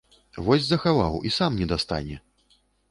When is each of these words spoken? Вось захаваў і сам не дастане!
Вось 0.47 0.65
захаваў 0.69 1.21
і 1.31 1.35
сам 1.39 1.51
не 1.61 1.69
дастане! 1.75 2.17